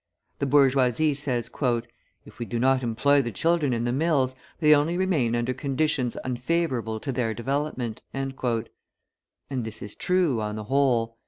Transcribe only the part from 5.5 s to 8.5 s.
conditions unfavourable to their development;" and